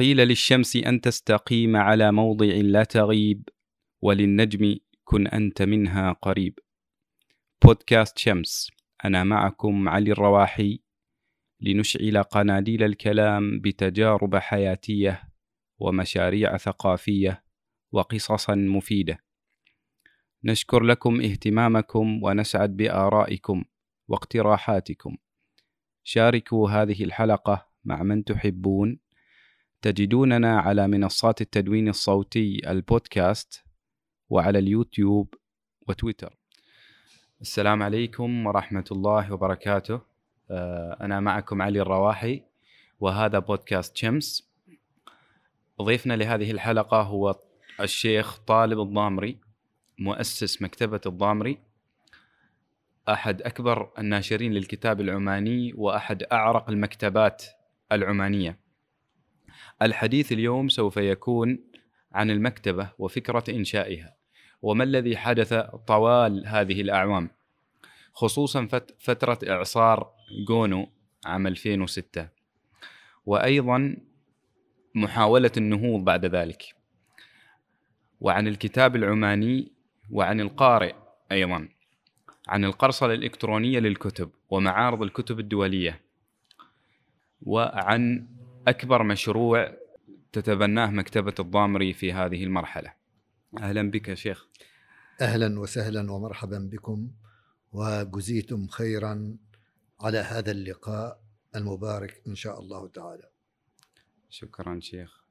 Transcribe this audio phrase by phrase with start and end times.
[0.00, 3.48] قيل للشمس أن تستقيم على موضع لا تغيب
[4.02, 6.58] وللنجم كن أنت منها قريب.
[7.64, 8.70] بودكاست شمس
[9.04, 10.80] أنا معكم علي الرواحي
[11.60, 15.22] لنشعل قناديل الكلام بتجارب حياتية
[15.78, 17.44] ومشاريع ثقافية
[17.92, 19.18] وقصصا مفيدة.
[20.44, 23.64] نشكر لكم اهتمامكم ونسعد بآرائكم
[24.08, 25.16] واقتراحاتكم.
[26.02, 29.00] شاركوا هذه الحلقة مع من تحبون.
[29.82, 33.64] تجدوننا على منصات التدوين الصوتي البودكاست
[34.30, 35.34] وعلى اليوتيوب
[35.88, 36.36] وتويتر.
[37.40, 40.00] السلام عليكم ورحمة الله وبركاته.
[40.50, 42.42] آه، أنا معكم علي الرواحي
[43.00, 44.48] وهذا بودكاست شمس.
[45.82, 47.34] ضيفنا لهذه الحلقة هو
[47.80, 49.38] الشيخ طالب الضامري
[49.98, 51.58] مؤسس مكتبة الضامري
[53.08, 57.44] أحد أكبر الناشرين للكتاب العماني وأحد أعرق المكتبات
[57.92, 58.69] العمانية.
[59.82, 61.58] الحديث اليوم سوف يكون
[62.12, 64.14] عن المكتبة وفكرة إنشائها
[64.62, 65.54] وما الذي حدث
[65.86, 67.30] طوال هذه الأعوام
[68.12, 70.12] خصوصا فترة إعصار
[70.48, 70.88] جونو
[71.24, 72.28] عام 2006
[73.26, 73.96] وأيضا
[74.94, 76.74] محاولة النهوض بعد ذلك
[78.20, 79.72] وعن الكتاب العماني
[80.10, 80.94] وعن القارئ
[81.32, 81.68] أيضا
[82.48, 86.00] عن القرصنة الإلكترونية للكتب ومعارض الكتب الدولية
[87.42, 88.26] وعن
[88.68, 89.76] أكبر مشروع
[90.32, 92.92] تتبناه مكتبة الضامري في هذه المرحلة.
[93.58, 94.46] أهلا بك شيخ.
[95.20, 97.10] أهلا وسهلا ومرحبا بكم
[97.72, 99.36] وجزيتم خيرا
[100.00, 101.20] على هذا اللقاء
[101.56, 103.30] المبارك إن شاء الله تعالى.
[104.30, 105.24] شكرا شيخ.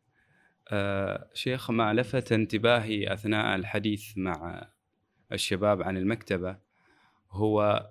[0.67, 4.69] آه شيخ ما لفت انتباهي أثناء الحديث مع
[5.31, 6.57] الشباب عن المكتبة
[7.31, 7.89] هو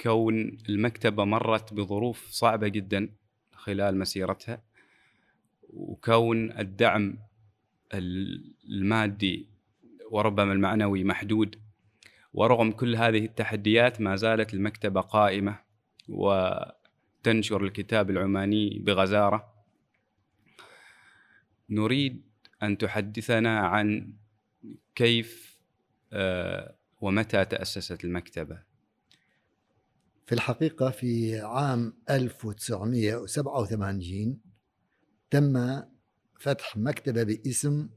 [0.00, 3.08] كون المكتبة مرت بظروف صعبة جدا.
[3.66, 4.62] خلال مسيرتها
[5.70, 7.18] وكون الدعم
[7.94, 9.46] المادي
[10.10, 11.56] وربما المعنوي محدود
[12.34, 15.58] ورغم كل هذه التحديات ما زالت المكتبة قائمة
[16.08, 19.54] وتنشر الكتاب العماني بغزارة.
[21.70, 22.22] نريد
[22.62, 24.12] أن تحدثنا عن
[24.94, 25.58] كيف
[26.12, 28.65] آه، ومتى تأسست المكتبة؟
[30.26, 34.40] في الحقيقة في عام 1987
[35.30, 35.82] تم
[36.40, 37.88] فتح مكتبة باسم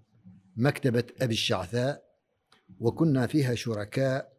[0.56, 2.10] مكتبة أبي الشعثاء
[2.80, 4.34] وكنا فيها شركاء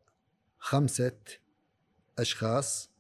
[0.59, 1.19] خمسة
[2.19, 2.91] أشخاص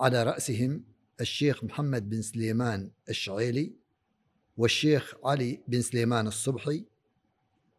[0.00, 0.84] على رأسهم
[1.20, 3.76] الشيخ محمد بن سليمان الشعيلي
[4.56, 6.86] والشيخ علي بن سليمان الصبحي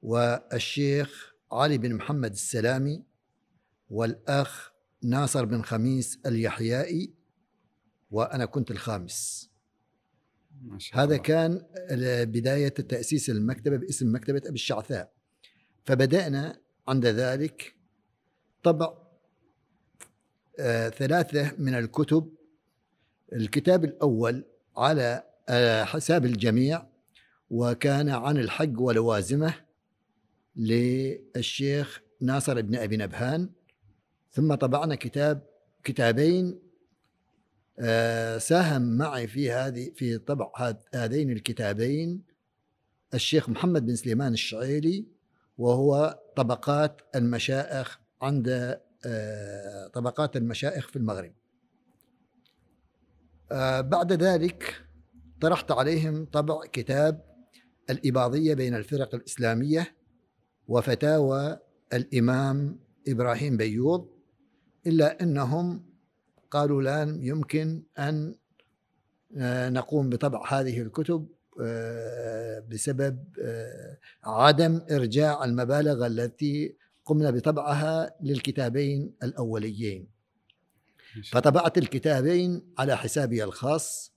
[0.02, 3.04] والشيخ علي بن محمد السلامي
[3.90, 4.73] والأخ
[5.06, 7.14] ناصر بن خميس اليحيائي
[8.12, 9.50] وأنا كنت الخامس.
[10.62, 11.18] ما شاء هذا الله.
[11.18, 11.66] كان
[12.26, 15.14] بداية تأسيس المكتبة باسم مكتبة أبي الشعثاء.
[15.86, 17.76] فبدأنا عند ذلك
[18.64, 18.98] طبع
[20.60, 22.34] آه ثلاثة من الكتب
[23.34, 24.46] الكتاب الأول
[24.78, 26.88] على آه حساب الجميع
[27.50, 29.54] وكان عن الحق ولوازمه
[30.56, 33.50] للشيخ ناصر بن أبي نبهان.
[34.34, 35.42] ثم طبعنا كتاب
[35.84, 36.60] كتابين
[37.80, 40.52] آه، ساهم معي في هذه في طبع
[40.94, 42.24] هذين الكتابين
[43.14, 45.06] الشيخ محمد بن سليمان الشعيلي
[45.58, 51.34] وهو طبقات المشائخ عند آه، طبقات المشائخ في المغرب.
[53.52, 54.86] آه، بعد ذلك
[55.42, 57.26] طرحت عليهم طبع كتاب
[57.90, 59.96] الإباضية بين الفرق الإسلامية
[60.68, 61.60] وفتاوى
[61.94, 64.13] الإمام إبراهيم بيوض
[64.88, 65.86] إلا أنهم
[66.52, 68.36] قالوا لا يمكن أن
[69.38, 71.28] آه، نقوم بطبع هذه الكتب
[71.62, 80.08] آه، بسبب آه، عدم إرجاع المبالغ التي قمنا بطبعها للكتابين الأوليين.
[81.32, 84.14] فطبعت الكتابين على حسابي الخاص.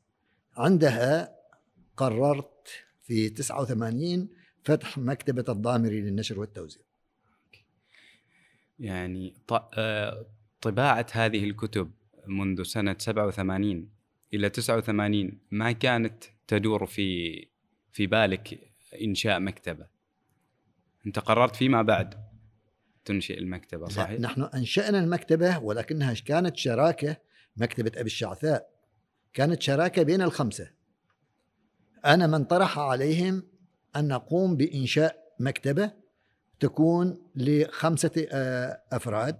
[0.57, 1.37] عندها
[1.97, 2.69] قررت
[3.03, 4.29] في 89
[4.65, 6.83] فتح مكتبة الضامري للنشر والتوزيع.
[8.79, 9.35] يعني
[10.61, 11.91] طباعة هذه الكتب
[12.27, 13.89] منذ سنة 87
[14.35, 17.49] إلى 89 ما كانت تدور في
[17.93, 18.73] في بالك
[19.03, 19.87] إنشاء مكتبة؟
[21.07, 22.15] أنت قررت فيما بعد
[23.05, 27.17] تنشئ المكتبة صحيح؟ نحن أنشأنا المكتبة ولكنها كانت شراكة
[27.57, 28.71] مكتبة أبي الشعثاء.
[29.35, 30.71] كانت شراكة بين الخمسة.
[32.05, 33.43] أنا من طرح عليهم
[33.97, 35.93] أن نقوم بإنشاء مكتبة
[36.61, 39.39] تكون لخمسة آه، أفراد.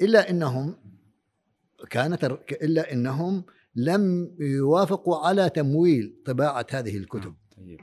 [0.00, 0.76] إلا أنهم
[1.90, 3.44] كانت إلا أنهم
[3.74, 7.80] لم يوافقوا على تمويل طباعة هذه الكتب طيب.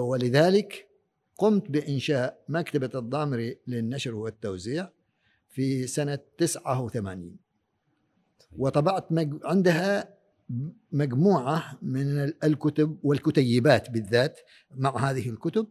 [0.00, 0.88] ولذلك
[1.36, 4.90] قمت بإنشاء مكتبة الضامري للنشر والتوزيع
[5.48, 7.36] في سنة 89
[8.40, 8.60] طيب.
[8.60, 9.06] وطبعت
[9.44, 10.14] عندها
[10.92, 14.40] مجموعة من الكتب والكتيبات بالذات
[14.70, 15.66] مع هذه الكتب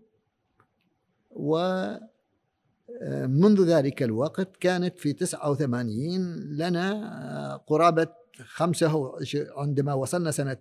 [3.02, 8.08] ومنذ ذلك الوقت كانت في 89 لنا قرابة
[8.46, 9.16] خمسة
[9.58, 10.58] عندما وصلنا سنة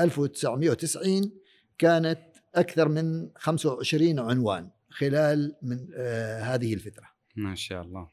[0.00, 1.32] 1990
[1.78, 2.20] كانت
[2.54, 5.94] أكثر من 25 عنوان خلال من
[6.42, 7.06] هذه الفترة.
[7.36, 8.08] ما شاء الله.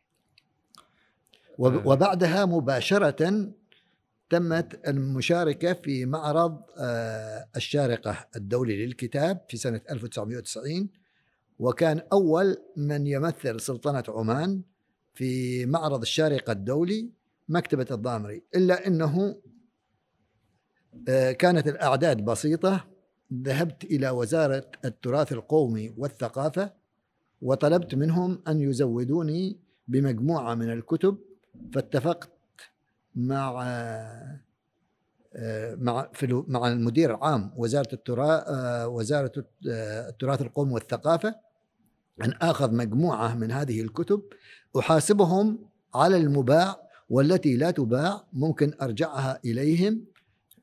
[1.58, 3.52] وبعدها مباشرة
[4.30, 6.62] تمت المشاركة في معرض
[7.56, 10.90] الشارقة الدولي للكتاب في سنة 1990
[11.60, 14.62] وكان أول من يمثل سلطنة عمان
[15.14, 17.10] في معرض الشارقة الدولي
[17.50, 19.36] مكتبة الضامري إلا أنه
[21.10, 22.86] آه، كانت الأعداد بسيطة.
[23.34, 26.74] ذهبت إلى وزارة التراث القومي والثقافة
[27.42, 31.18] وطلبت منهم أن يزودوني بمجموعة من الكتب
[31.74, 32.30] فاتفقت
[33.16, 33.64] مع
[35.36, 36.10] آه، مع
[36.48, 39.32] مع المدير العام وزارة التراث آه، وزارة
[39.66, 41.49] التراث القومي والثقافة.
[42.24, 44.22] أن آخذ مجموعة من هذه الكتب
[44.80, 45.60] أحاسبهم
[45.96, 50.06] على المباع والتي لا تباع ممكن أرجعها إليهم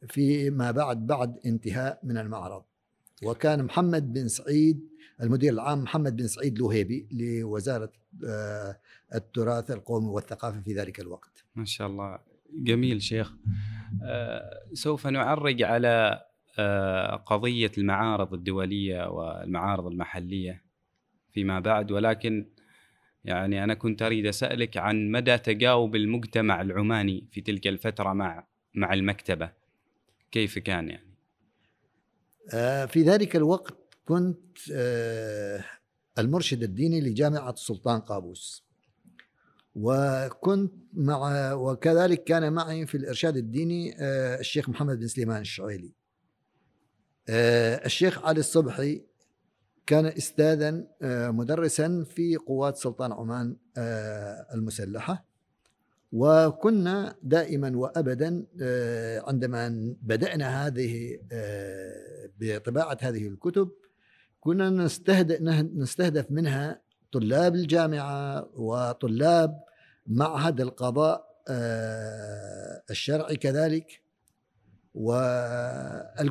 [0.08, 2.62] فيما بعد بعد انتهاء من المعرض
[3.22, 4.88] وكان محمد بن سعيد
[5.22, 7.92] المدير العام محمد بن سعيد لوهيبي لوزارة
[8.28, 8.78] آه،
[9.14, 11.44] التراث القومي والثقافة في ذلك الوقت.
[11.54, 12.18] ما شاء الله
[12.54, 13.32] جميل شيخ.
[14.02, 16.22] آه، سوف نعرج على
[16.58, 20.65] آه، قضية المعارض الدولية والمعارض المحلية
[21.36, 22.46] فيما بعد ولكن
[23.24, 28.94] يعني أنا كنت أريد أسألك عن مدى تجاوب المجتمع العماني في تلك الفترة مع مع
[28.94, 29.52] المكتبة.
[30.32, 31.16] كيف كان يعني؟
[32.54, 35.64] آه، في ذلك الوقت كنت آه،
[36.18, 38.66] المرشد الديني لجامعة السلطان قابوس.
[39.74, 45.92] وكنت مع وكذلك كان معي في الإرشاد الديني آه، الشيخ محمد بن سليمان الشعيلي.
[47.28, 49.15] الشيخ علي الصبحي
[49.86, 55.24] كان استاذا آه، مدرسا في قوات سلطان عمان آه، المسلحة.
[56.12, 61.18] وكنا دائما وابدا آه، عندما بدأنا هذه
[62.40, 63.70] بطباعة هذه الكتب
[64.40, 64.70] كنا
[65.74, 66.80] نستهدف منها
[67.12, 69.62] طلاب الجامعة وطلاب
[70.06, 71.26] معهد القضاء
[72.90, 74.02] الشرعي كذلك
[74.94, 76.30] والكليات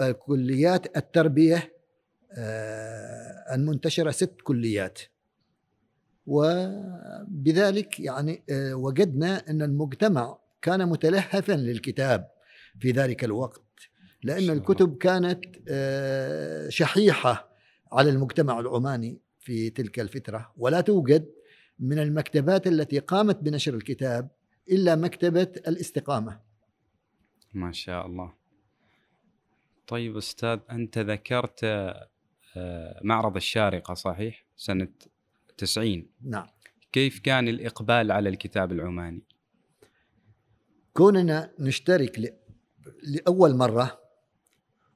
[0.00, 1.75] الكليات التربية
[3.52, 4.98] المنتشرة ست كليات.
[6.26, 12.28] وبذلك يعني آه، وجدنا أن المجتمع كان متلهفا للكتاب
[12.80, 13.62] في ذلك الوقت
[14.22, 17.48] لأن الكتب كانت آه، شحيحة
[17.92, 20.52] على المجتمع العماني في تلك الفترة.
[20.56, 21.26] ولا توجد
[21.78, 24.30] من المكتبات التي قامت بنشر الكتاب
[24.70, 26.40] إلا مكتبة الاستقامة.
[27.54, 28.34] ما شاء الله.
[29.86, 31.64] طيب أستاذ أنت ذكرت
[33.02, 34.88] معرض الشارقة صحيح؟ سنة
[35.58, 36.46] 90 نعم.
[36.92, 39.22] كيف كان الإقبال على الكتاب العماني؟
[40.92, 42.34] كوننا نشترك
[43.02, 44.00] لأول مرة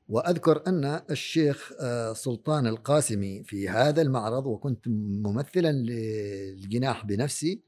[0.09, 4.89] وأذكر أن الشيخ آه، سلطان القاسمي في هذا المعرض وكنت
[5.27, 7.63] ممثلا للجناح بنفسي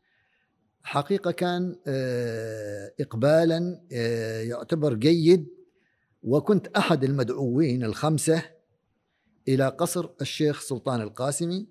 [0.82, 5.48] حقيقة كان آه، إقبالا آه، يعتبر جيد
[6.22, 8.42] وكنت أحد المدعوين الخمسة
[9.48, 11.66] إلى قصر الشيخ سلطان القاسمي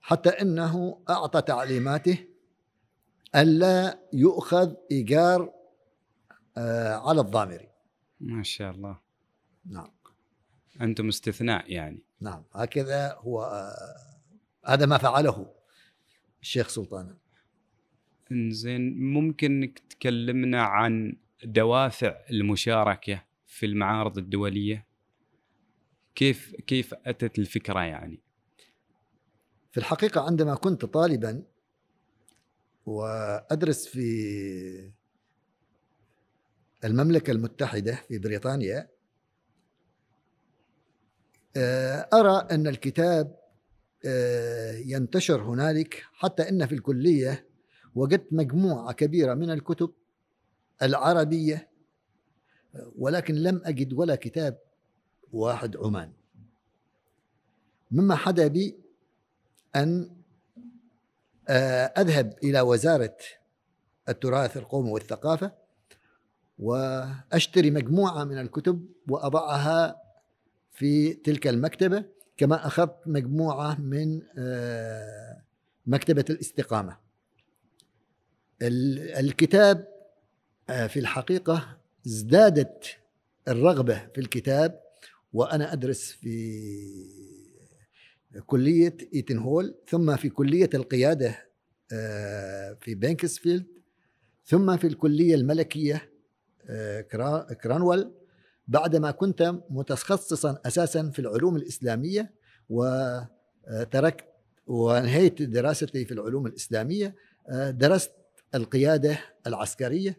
[0.00, 2.18] حتى أنه أعطى تعليماته
[3.34, 5.52] ألا يؤخذ إيجار
[6.56, 7.68] آه، على الضامري.
[8.20, 8.98] ما شاء الله.
[9.66, 9.90] نعم.
[10.80, 12.04] أنتم استثناء يعني.
[12.20, 12.44] نعم.
[12.52, 15.54] هكذا هو آه، هذا ما فعله
[16.42, 17.16] الشيخ سلطان.
[18.32, 24.86] زين ممكن إنك تكلمنا عن دوافع المشاركة في المعارض الدولية؟
[26.14, 28.20] كيف كيف أتت الفكرة يعني؟
[29.72, 31.42] في الحقيقة عندما كنت طالبا
[32.86, 34.90] وأدرس في
[36.84, 38.88] المملكة المتحدة في بريطانيا
[41.56, 43.36] آه، أرى أن الكتاب
[44.04, 47.46] آه، ينتشر هنالك حتى إن في الكلية
[47.94, 49.92] وجدت مجموعة كبيرة من الكتب
[50.82, 51.68] العربية
[52.98, 54.58] ولكن لم أجد ولا كتاب
[55.32, 56.12] واحد عمان.
[57.90, 58.76] مما حدا بي
[59.76, 60.10] أن
[61.48, 63.16] آه، أذهب إلى وزارة
[64.08, 65.52] التراث القومي والثقافة
[66.58, 70.02] وأشتري مجموعة من الكتب وأضعها
[70.72, 72.04] في تلك المكتبة
[72.36, 75.42] كما أخذت مجموعة من آه،
[75.86, 76.96] مكتبة الاستقامة.
[78.62, 79.88] الكتاب
[80.70, 82.84] آه، في الحقيقة ازدادت
[83.48, 84.80] الرغبة في الكتاب
[85.32, 86.32] وأنا أدرس في
[88.46, 91.48] كلية إيتن هول ثم في كلية القيادة
[91.92, 93.66] آه، في بانكسفيلد
[94.44, 96.12] ثم في الكلية الملكية
[96.68, 97.00] آه،
[97.62, 98.14] كرانول
[98.68, 102.34] بعدما كنت متخصصا أساسا في العلوم الإسلامية
[102.68, 104.24] وتركت
[104.66, 107.14] وانهيت دراستي في العلوم الإسلامية
[107.70, 108.12] درست
[108.54, 110.18] القيادة العسكرية.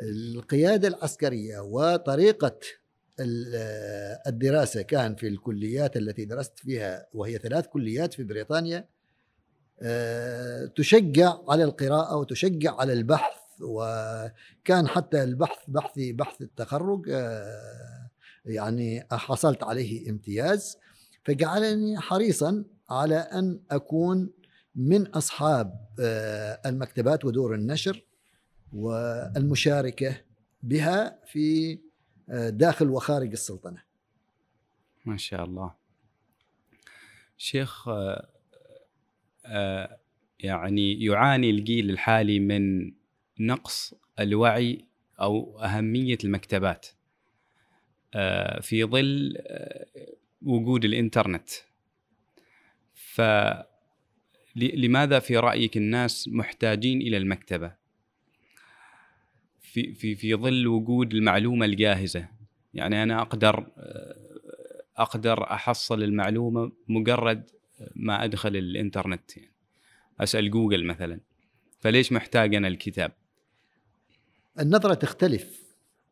[0.00, 2.58] القيادة العسكرية وطريقة
[3.20, 8.88] الدراسة كان في الكليات التي درست فيها وهي ثلاث كليات في بريطانيا
[9.82, 18.10] آه، تشجع على القراءة وتشجع على البحث وكان حتى البحث بحثي بحث التخرج آه،
[18.44, 20.78] يعني حصلت عليه امتياز
[21.24, 24.30] فجعلني حريصا على أن أكون
[24.74, 28.04] من أصحاب آه، المكتبات ودور النشر
[28.72, 30.16] والمشاركة
[30.62, 31.78] بها في
[32.28, 33.82] داخل وخارج السلطنة.
[35.04, 35.74] ما شاء الله.
[37.38, 38.28] شيخ آه،
[39.46, 39.98] آه،
[40.40, 42.92] يعني يعاني الجيل الحالي من
[43.40, 44.84] نقص الوعي
[45.20, 46.86] أو أهمية المكتبات
[48.60, 49.38] في ظل
[50.42, 51.50] وجود الإنترنت.
[54.54, 57.85] فلماذا في رأيك الناس محتاجين إلى المكتبة؟
[59.76, 62.28] في في في ظل وجود المعلومة الجاهزة.
[62.74, 63.66] يعني أنا أقدر
[64.96, 67.50] أقدر أحصل المعلومة مجرد
[67.94, 69.52] ما أدخل الإنترنت يعني
[70.20, 71.20] أسأل جوجل مثلا
[71.80, 73.12] فليش محتاج أنا الكتاب؟
[74.60, 75.62] النظرة تختلف.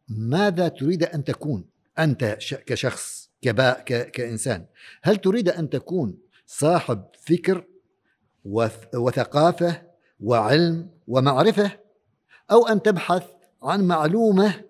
[0.08, 1.64] ماذا تريد أن تكون
[1.98, 4.66] أنت كشخص كباء كإنسان؟
[5.02, 7.64] هل تريد أن تكون صاحب فكر
[8.94, 9.82] وثقافة
[10.20, 11.70] وعلم ومعرفة؟
[12.50, 13.33] أو أن تبحث
[13.64, 14.64] عن معلومة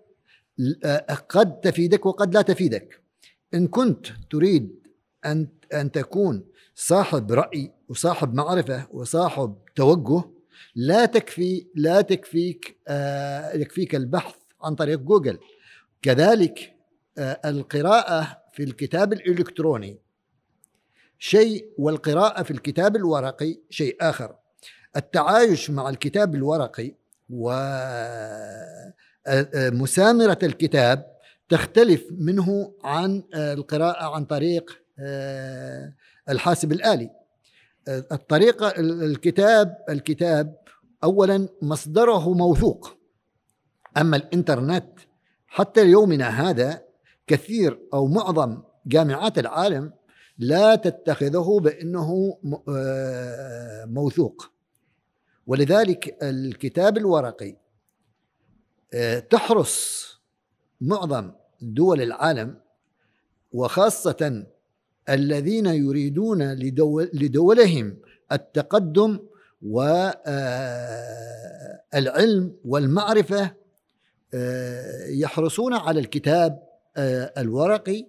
[0.84, 3.02] آه، قد تفيدك وقد لا تفيدك.
[3.54, 4.86] إن كنت تريد
[5.26, 10.22] أن أن تكون صاحب رأي وصاحب معرفة وصاحب توجه
[10.74, 15.38] لا تكفي لا تكفيك آه، يكفيك البحث عن طريق جوجل.
[16.02, 16.74] كذلك
[17.18, 19.98] آه، القراءة في الكتاب الإلكتروني
[21.18, 24.36] شيء والقراءة في الكتاب الورقي شيء آخر.
[24.96, 26.94] التعايش مع الكتاب الورقي
[29.72, 31.14] ومسامرة الكتاب
[31.48, 34.82] تختلف منه عن القراءة عن طريق
[36.28, 37.10] الحاسب الآلي.
[37.88, 40.56] الطريقة الكتاب الكتاب
[41.04, 42.96] أولا مصدره موثوق.
[43.96, 44.86] أما الإنترنت
[45.46, 46.82] حتى يومنا هذا
[47.26, 49.92] كثير أو معظم جامعات العالم
[50.38, 52.38] لا تتخذه بأنه
[53.86, 54.53] موثوق.
[55.46, 57.56] ولذلك الكتاب الورقي
[58.94, 60.04] آه، تحرص
[60.80, 62.60] معظم دول العالم
[63.52, 64.46] وخاصة
[65.08, 67.96] الذين يريدون لدول لدولهم
[68.32, 69.18] التقدم
[69.62, 70.24] والعلم
[72.46, 73.54] آه، والمعرفة
[74.34, 76.62] آه، يحرصون على الكتاب
[77.38, 78.06] الورقي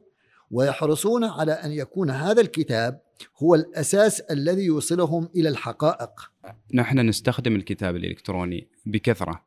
[0.52, 3.02] ويحرصون على أن يكون هذا الكتاب
[3.44, 6.32] هو الأساس الذي يوصلهم إلى الحقائق.
[6.74, 9.46] نحن نستخدم الكتاب الإلكتروني بكثرة.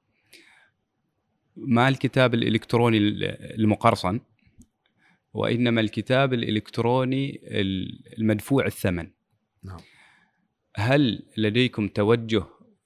[1.56, 2.98] ما الكتاب الإلكتروني
[3.54, 4.20] المقرصن؟
[5.34, 7.40] وإنما الكتاب الإلكتروني
[8.18, 9.10] المدفوع الثمن.
[9.62, 9.80] نعم.
[10.76, 12.44] هل لديكم توجه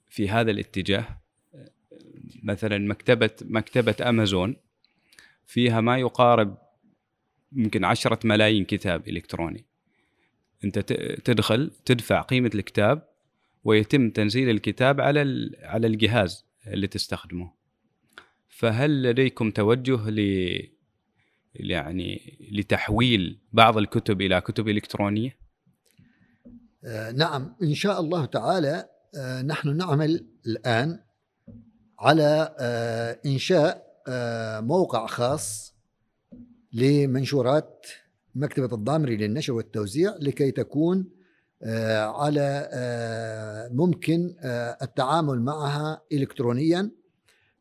[0.08, 1.22] في هذا الاتجاه؟
[2.42, 4.56] مثلا مكتبة مكتبة أمازون
[5.46, 6.58] فيها ما يقارب
[7.52, 9.64] يمكن عشرة ملايين كتاب إلكتروني.
[10.64, 10.78] أنت
[11.24, 13.08] تدخل تدفع قيمة الكتاب
[13.64, 17.50] ويتم تنزيل الكتاب على على الجهاز اللي تستخدمه.
[18.48, 20.18] فهل لديكم توجه ل
[21.54, 25.36] يعني لتحويل بعض الكتب إلى كتب إلكترونية؟
[26.84, 27.56] آه نعم.
[27.62, 31.00] إن شاء الله تعالى آه نحن نعمل الآن
[31.98, 35.74] على آه إنشاء آه موقع خاص
[36.72, 37.86] لمنشورات
[38.34, 41.22] مكتبة الضامري للنشر والتوزيع لكي تكون
[41.64, 46.90] آه، على آه، ممكن آه، التعامل معها الكترونيا.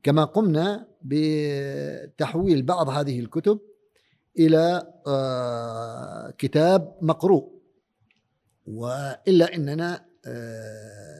[0.03, 3.59] كما قمنا بتحويل بعض هذه الكتب
[4.39, 4.93] إلى
[6.37, 7.61] كتاب مقروء.
[8.67, 10.05] وإلا إننا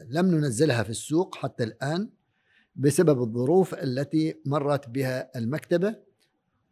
[0.08, 2.08] لم ننزلها في السوق حتى الآن
[2.76, 5.94] بسبب الظروف التي مرت بها المكتبة.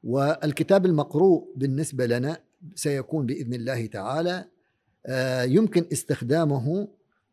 [0.05, 2.39] والكتاب المقروء بالنسبة لنا
[2.75, 4.45] سيكون بإذن الله تعالى
[5.07, 6.89] آه، يمكن استخدامه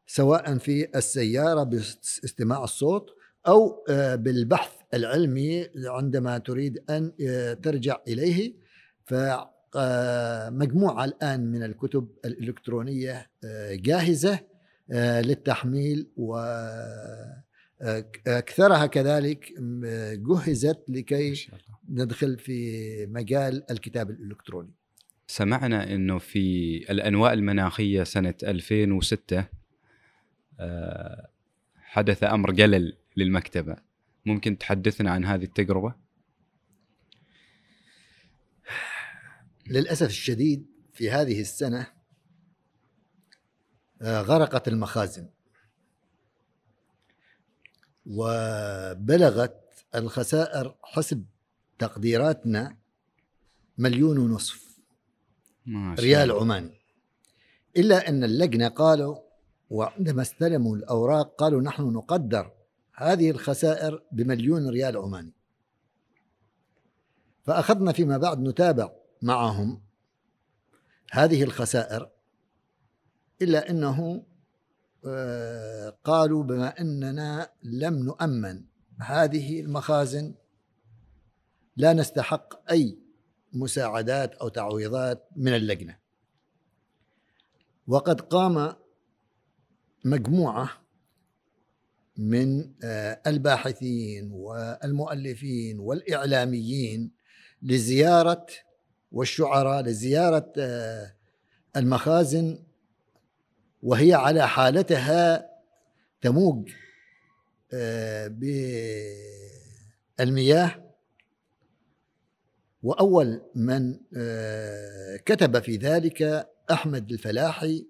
[0.07, 3.09] سواء في السيارة باستماع الصوت
[3.47, 8.53] أو آه، بالبحث العلمي عندما تريد أن آه، ترجع إليه.
[9.05, 13.29] فمجموعة الآن من الكتب الإلكترونية
[13.71, 14.39] جاهزة
[14.91, 16.37] للتحميل و
[18.27, 19.53] أكثرها كذلك
[20.13, 21.47] جهزت لكي
[21.89, 24.73] ندخل في مجال الكتاب الإلكتروني.
[25.27, 29.45] سمعنا أنه في الأنواء المناخية سنة 2006
[30.59, 31.29] آه،
[31.75, 33.77] حدث أمر قلل للمكتبة.
[34.25, 35.95] ممكن تحدثنا عن هذه التجربة؟
[39.67, 41.87] للأسف الشديد في هذه السنة
[44.01, 45.29] آه، غرقت المخازن.
[48.05, 49.63] وبلغت
[49.95, 51.25] الخسائر حسب
[51.79, 52.77] تقديراتنا
[53.77, 54.66] مليون ونصف.
[55.99, 56.79] ريال عماني
[57.77, 59.17] إلا أن اللجنة قالوا
[59.69, 62.51] وعندما استلموا الأوراق قالوا نحن نقدر
[62.93, 65.33] هذه الخسائر بمليون ريال عماني.
[67.43, 69.81] فأخذنا فيما بعد نتابع معهم
[71.11, 72.09] هذه الخسائر
[73.41, 74.23] إلا أنه
[75.05, 78.63] آه، قالوا بما أننا لم نؤمن
[78.99, 80.35] هذه المخازن
[81.77, 82.99] لا نستحق أي
[83.59, 85.97] مساعدات أو تعويضات من اللجنة.
[87.87, 88.75] وقد قام
[90.05, 90.69] مجموعة
[92.17, 97.11] من آه، الباحثين والمؤلفين والإعلاميين
[97.61, 98.45] لزيارة
[99.11, 101.13] والشعراء لزيارة آه،
[101.75, 102.63] المخازن
[103.83, 105.49] وهي على حالتها
[106.21, 106.69] تموج
[107.73, 108.27] آه،
[110.17, 110.86] بالمياه
[112.87, 117.87] وأول من آه، كتب في ذلك أحمد الفلاحي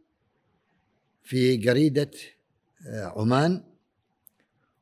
[1.24, 2.12] في جريدة
[2.88, 3.64] آه، عمان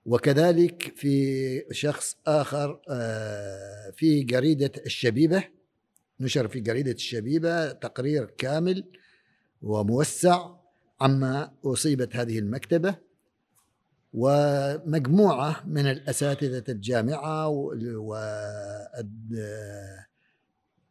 [0.05, 2.81] وكذلك في شخص آخر
[3.95, 5.43] في جريدة الشبيبة.
[6.19, 8.83] نشر في جريدة الشبيبة تقرير كامل
[9.61, 10.49] وموسع
[11.01, 12.95] عما أصيبت هذه المكتبة.
[14.17, 17.47] ومجموعة من الأساتذة الجامعة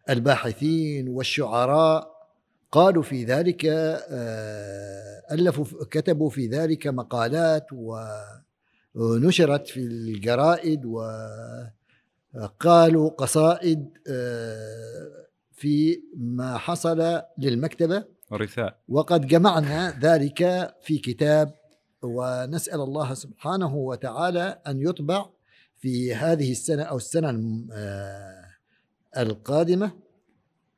[0.09, 2.15] والباحثين والشعراء
[2.73, 7.67] قالوا في ذلك آه، ألفوا كتبوا في ذلك مقالات
[8.95, 10.85] ونشرت في الجرائد
[12.35, 18.05] وقالوا قصائد آه، في ما حصل للمكتبة.
[18.33, 18.77] رثاء.
[18.89, 21.64] وقد جمعنا ذلك في كتاب
[22.05, 25.27] ونسأل الله سبحانه وتعالى أن يطبع
[25.79, 28.45] في هذه السنة أو السنة آه،
[29.17, 29.93] القادمة.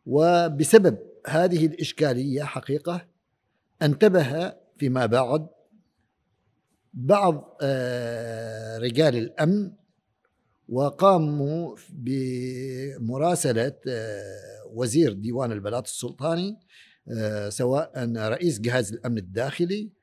[0.06, 3.06] وبسبب هذه الإشكالية حقيقة
[3.82, 5.46] انتبه فيما بعد
[6.94, 9.72] بعض آه، رجال الأمن
[10.68, 16.58] وقاموا بمراسلة آه، وزير ديوان البلاط السلطاني
[17.48, 19.95] سواء رئيس جهاز الأمن الداخلي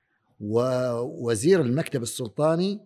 [0.43, 2.79] ووزير المكتب السلطاني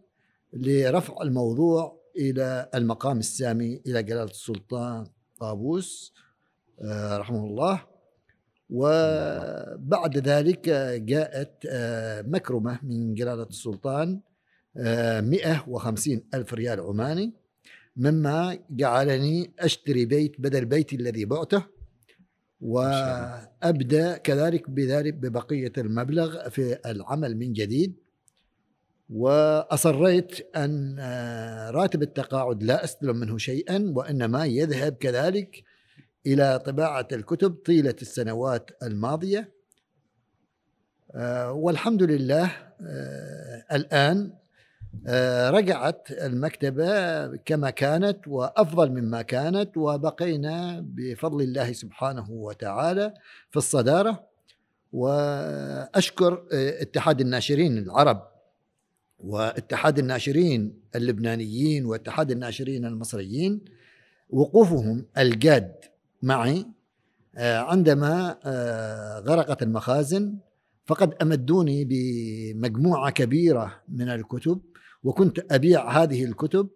[0.53, 5.07] لرفع الموضوع إلى المقام السامي إلى جلالة السلطان
[5.39, 6.13] قابوس
[6.81, 7.81] آه، رحمه الله.
[8.69, 10.69] وبعد ذلك
[11.05, 14.19] جاءت آه، مكرمة من جلالة السلطان
[14.75, 17.33] 150 ألف ريال عماني
[17.95, 21.76] مما جعلني أشتري بيت بدل بيتي الذي بعته.
[22.61, 27.95] وأبدأ كذلك بذلك ببقية المبلغ في العمل من جديد.
[29.09, 35.63] وأصريت أن آه، راتب التقاعد لا أستلم منه شيئا وإنما يذهب كذلك
[36.25, 39.53] إلى طباعة الكتب طيلة السنوات الماضية.
[41.15, 42.45] آه، والحمد لله
[42.81, 44.33] آه، الآن
[45.49, 53.13] رجعت المكتبة كما كانت وأفضل مما كانت وبقينا بفضل الله سبحانه وتعالى
[53.51, 54.27] في الصدارة.
[54.93, 58.27] وأشكر آه، اتحاد الناشرين العرب
[59.19, 63.61] واتحاد الناشرين اللبنانيين واتحاد الناشرين المصريين
[64.29, 65.75] وقوفهم الجاد
[66.21, 66.65] معي
[67.37, 68.37] آه، عندما
[69.27, 70.37] غرقت المخازن
[70.85, 74.61] فقد أمدوني بمجموعة كبيرة من الكتب
[75.07, 76.69] وكنت أبيع هذه الكتب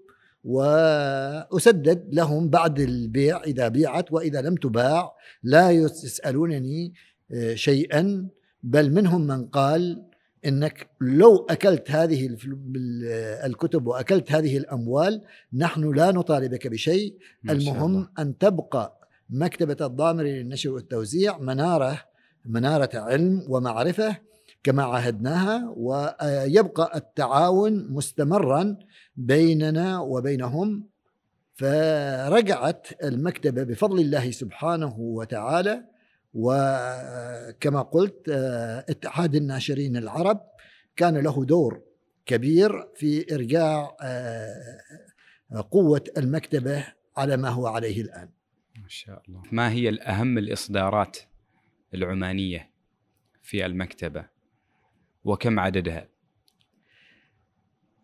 [0.44, 5.12] وأسدد لهم بعد البيع إذا بيعت وإذا لم تباع
[5.44, 6.94] لا يسألونني
[7.32, 8.28] آه، شيئا
[8.63, 10.06] بل منهم من قال
[10.46, 12.38] إنك لو أكلت هذه
[13.46, 15.22] الكتب وأكلت هذه الأموال
[15.54, 17.17] نحن لا نطالبك بشيء.
[17.50, 22.02] المهم أن تبقى مكتبة الضامري للنشر والتوزيع منارة
[22.46, 24.17] منارة علم ومعرفة
[24.63, 28.78] كما عهدناها ويبقى التعاون مستمرا
[29.15, 30.89] بيننا وبينهم
[31.54, 35.84] فرجعت المكتبة بفضل الله سبحانه وتعالى
[36.34, 38.30] وكما قلت
[38.89, 40.41] اتحاد الناشرين العرب
[40.95, 41.82] كان له دور
[42.26, 46.86] كبير في إرجاع آه، قوة المكتبة
[47.17, 48.30] على ما هو عليه الآن.
[48.78, 49.41] ما شاء الله.
[49.52, 51.17] ما هي الأهم الإصدارات
[51.93, 52.71] العمانية
[53.41, 54.31] في المكتبة؟
[55.23, 56.07] وكم عددها؟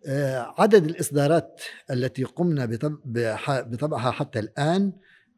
[0.06, 2.65] آه، عدد الإصدارات التي قمنا
[3.45, 4.93] بطبعها حتى الآن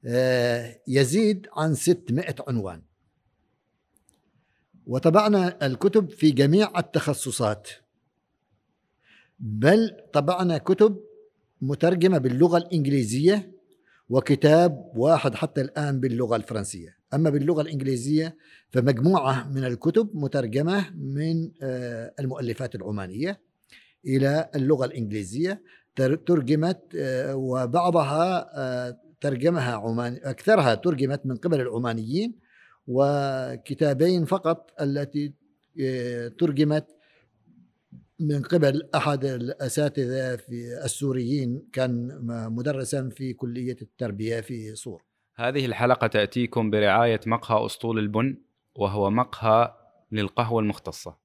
[0.05, 2.81] آه، يزيد عن 600 عنوان
[4.87, 7.69] وطبعنا الكتب في جميع التخصصات
[9.39, 10.99] بل طبعنا كتب
[11.61, 13.58] مترجمة باللغة الإنجليزية
[14.09, 16.97] وكتاب واحد حتى الآن باللغة الفرنسية.
[17.13, 18.37] أما باللغة الإنجليزية
[18.71, 23.39] فمجموعة من الكتب مترجمة من آه، المؤلفات العمانية
[24.05, 25.61] إلى اللغة الإنجليزية.
[26.25, 28.49] ترجمت آه، وبعضها
[29.21, 32.35] ترجمها عمان أكثرها ترجمت من قبل العمانيين
[32.87, 35.33] وكتابين فقط التي
[35.81, 36.85] آه، ترجمت
[38.19, 42.19] من قبل أحد الأساتذة في السوريين كان
[42.51, 45.03] مدرسا في كلية التربية في صور
[45.35, 48.37] هذه الحلقة تأتيكم برعاية مقهى أسطول البن
[48.75, 49.73] وهو مقهى
[50.11, 51.17] للقهوة المختصة.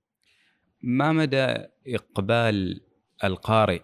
[0.83, 1.47] ما مدى
[1.87, 2.81] إقبال
[3.25, 3.83] القارئ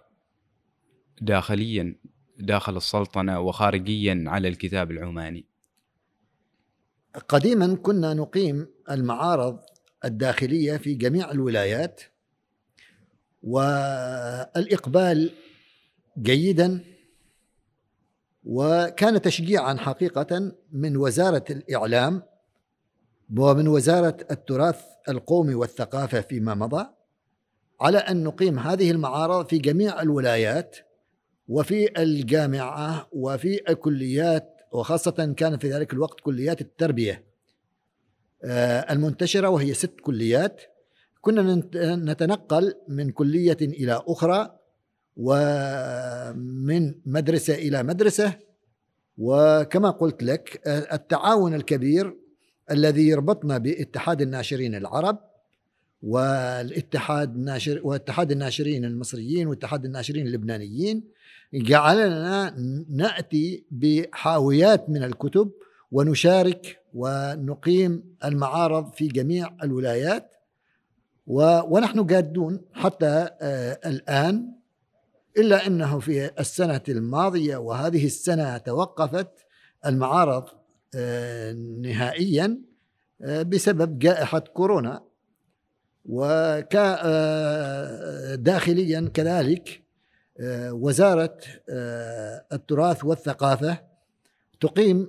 [1.21, 1.95] داخليا
[2.39, 5.45] داخل السلطنة وخارجيا على الكتاب العماني؟
[7.29, 9.59] قديما كنا نقيم المعارض
[10.05, 12.01] الداخلية في جميع الولايات
[13.43, 15.31] والإقبال
[16.17, 16.83] جيدا
[18.43, 22.23] وكان تشجيعا حقيقة من وزارة الإعلام
[23.37, 26.85] ومن وزارة التراث القومي والثقافة فيما مضى
[27.81, 30.77] على أن نقيم هذه المعارض في جميع الولايات
[31.47, 37.23] وفي الجامعة وفي الكليات وخاصة كان في ذلك الوقت كليات التربية
[38.43, 40.61] آه، المنتشرة وهي ست كليات
[41.21, 41.61] كنا
[41.95, 44.57] نتنقل من كلية إلى أخرى
[45.17, 48.33] ومن مدرسة إلى مدرسة
[49.17, 52.15] وكما قلت لك التعاون الكبير
[52.71, 55.19] الذي يربطنا باتحاد الناشرين العرب
[56.03, 61.03] والاتحاد الناشر واتحاد الناشرين المصريين واتحاد الناشرين اللبنانيين
[61.53, 62.55] جعلنا
[62.89, 65.51] نأتي بحاويات من الكتب
[65.91, 70.31] ونشارك ونقيم المعارض في جميع الولايات.
[71.27, 74.53] ونحن جادون حتى آه، الآن
[75.37, 79.31] إلا أنه في السنة الماضية وهذه السنة توقفت
[79.85, 80.43] المعارض
[80.95, 82.61] آه، نهائيا
[83.21, 85.03] آه، بسبب جائحة كورونا.
[86.05, 86.41] وداخليا
[89.13, 89.81] كذلك
[90.71, 91.37] وزارة
[92.53, 93.77] التراث والثقافة
[94.59, 95.07] تقيم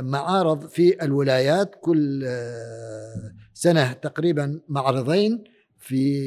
[0.00, 2.24] معارض في الولايات كل
[3.54, 5.44] سنة تقريبا معرضين
[5.78, 6.22] في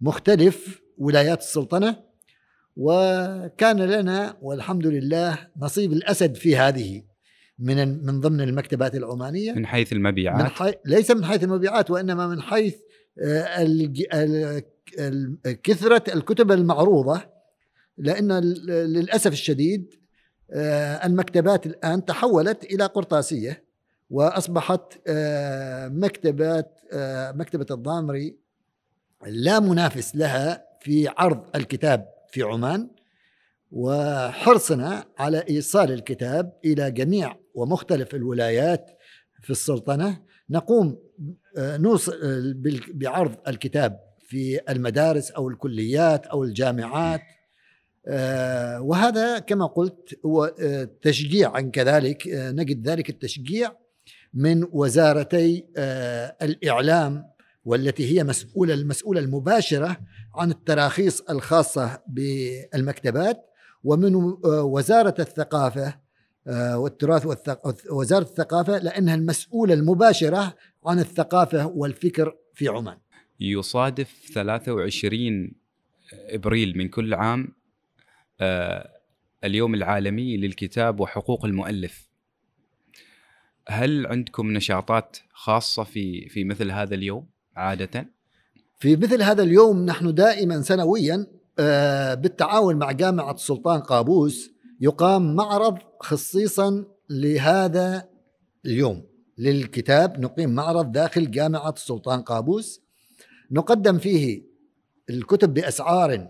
[0.00, 1.96] مختلف ولايات السلطنة
[2.76, 7.02] وكان لنا والحمد لله نصيب الأسد في هذه
[7.58, 9.52] من من ضمن المكتبات العمانية.
[9.52, 10.42] من حيث المبيعات.
[10.42, 10.74] من حي...
[10.84, 12.76] ليس من حيث المبيعات وإنما من حيث
[15.62, 17.22] كثرة الكتب المعروضة
[17.98, 18.32] لأن
[18.68, 19.94] للأسف الشديد
[20.52, 23.64] آه، المكتبات الآن تحولت إلى قرطاسية.
[24.10, 28.36] وأصبحت آه، مكتبات آه، مكتبة الضامري
[29.26, 32.90] لا منافس لها في عرض الكتاب في عمان
[33.70, 38.90] وحرصنا على إيصال الكتاب إلى جميع ومختلف الولايات
[39.42, 40.22] في السلطنة.
[40.50, 40.98] نقوم
[41.58, 42.14] نوصل
[42.94, 47.20] بعرض الكتاب في المدارس أو الكليات أو الجامعات.
[48.06, 53.72] آه، وهذا كما قلت هو آه، تشجيعا كذلك آه، نجد ذلك التشجيع
[54.34, 55.66] من وزارتي
[56.42, 57.24] الإعلام
[57.64, 59.96] والتي هي مسؤولة المسؤولة المباشرة
[60.34, 63.46] عن التراخيص الخاصة بالمكتبات
[63.84, 64.14] ومن
[64.44, 65.94] وزارة الثقافة
[66.74, 67.26] والتراث
[67.90, 72.98] وزارة الثقافة لأنها المسؤولة المباشرة عن الثقافة والفكر في عمان.
[73.40, 75.52] يصادف 23
[76.12, 77.48] إبريل من كل عام
[78.40, 78.90] آه،
[79.44, 82.09] اليوم العالمي للكتاب وحقوق المؤلف.
[83.68, 88.10] هل عندكم نشاطات خاصة في في مثل هذا اليوم عادة؟
[88.78, 91.26] في مثل هذا اليوم نحن دائما سنويا
[91.58, 98.08] آه، بالتعاون مع جامعة السلطان قابوس يقام معرض خصيصا لهذا
[98.66, 99.06] اليوم.
[99.38, 102.82] للكتاب نقيم معرض داخل جامعة السلطان قابوس.
[103.50, 104.42] نقدم فيه
[105.10, 106.28] الكتب بأسعار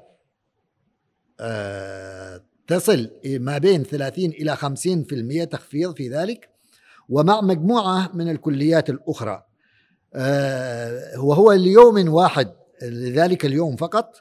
[1.40, 6.48] آه، تصل ما بين 30 إلى 50% تخفيض في ذلك.
[7.10, 9.42] ومع مجموعة من الكليات الأخرى.
[10.14, 12.48] آه، وهو ليوم واحد
[12.82, 14.16] لذلك اليوم فقط.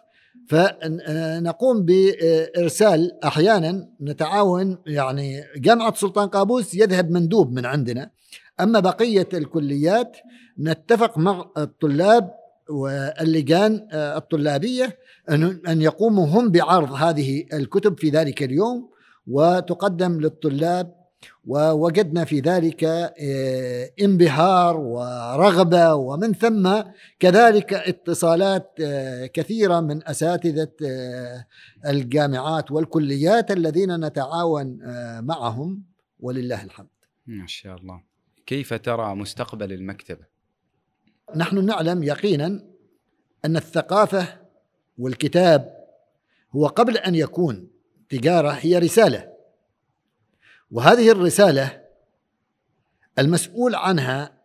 [0.49, 8.11] فنقوم بإرسال أحيانا نتعاون يعني جامعة سلطان قابوس يذهب مندوب من عندنا.
[8.59, 10.17] أما بقية الكليات
[10.59, 12.31] نتفق مع الطلاب
[12.69, 14.97] واللجان آه، الطلابية
[15.67, 18.89] أن يقوموا هم بعرض هذه الكتب في ذلك اليوم
[19.27, 20.98] وتقدم للطلاب
[21.45, 26.81] ووجدنا في ذلك آه، انبهار ورغبة ومن ثم
[27.19, 31.45] كذلك اتصالات آه، كثيرة من أساتذة آه،
[31.85, 34.79] الجامعات والكليات الذين نتعاون
[35.25, 35.83] معهم
[36.19, 36.87] ولله الحمد.
[37.27, 38.01] ما شاء الله.
[38.45, 40.25] كيف ترى مستقبل المكتبة؟
[41.35, 42.63] نحن نعلم يقينا
[43.45, 44.27] أن الثقافة
[44.97, 45.73] والكتاب
[46.55, 47.69] هو قبل أن يكون
[48.09, 49.28] تجارة هي رسالة
[50.71, 51.81] وهذه الرسالة
[53.19, 54.39] المسؤول عنها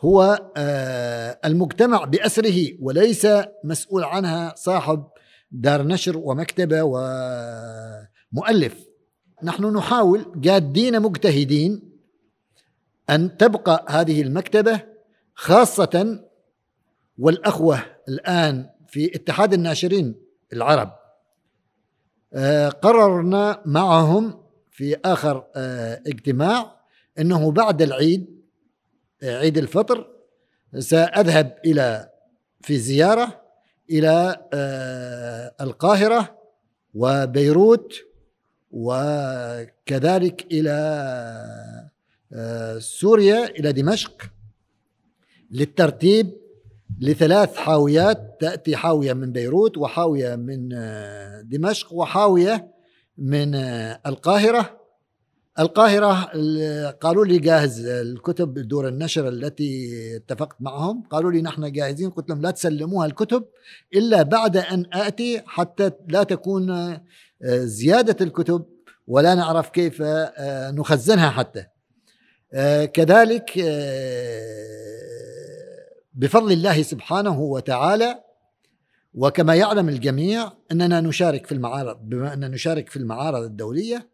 [0.00, 3.26] هو آه، المجتمع بأسره وليس
[3.64, 5.06] مسؤول عنها صاحب
[5.50, 6.82] دار نشر ومكتبة
[8.32, 8.88] ومؤلف.
[9.42, 11.92] نحن نحاول جادين مجتهدين
[13.10, 14.80] أن تبقى هذه المكتبة
[15.34, 16.24] خاصة
[17.18, 20.14] والأخوة الآن في اتحاد الناشرين
[20.52, 20.97] العرب.
[22.82, 26.80] قررنا معهم في آخر آه، اجتماع
[27.18, 28.26] إنه بعد العيد
[29.22, 30.06] آه، عيد الفطر
[30.78, 32.10] سأذهب إلى
[32.60, 33.42] في زيارة
[33.90, 34.36] إلى
[35.60, 36.38] القاهرة
[36.94, 37.94] وبيروت
[38.70, 40.78] وكذلك إلى
[42.78, 44.22] سوريا إلى دمشق
[45.50, 46.47] للترتيب
[47.00, 48.36] لثلاث حاويات.
[48.40, 52.68] تأتي حاوية من بيروت وحاوية من آه، دمشق وحاوية
[53.18, 54.78] من آه، القاهرة.
[55.58, 56.12] القاهرة
[56.90, 61.02] قالوا لي جاهز الكتب دور النشر التي اتفقت معهم.
[61.10, 63.44] قالوا لي نحن جاهزين قلت لهم لا تسلموها الكتب
[63.94, 67.00] إلا بعد أن آتي حتى لا تكون آه،
[67.58, 68.64] زيادة الكتب
[69.06, 70.02] ولا نعرف كيف
[70.72, 71.64] نخزنها حتى.
[72.92, 73.58] كذلك
[76.18, 78.24] بفضل الله سبحانه وتعالى.
[79.14, 84.08] وكما يعلم الجميع أننا نشارك في المعارض بما أن نشارك في المعارض الدولية.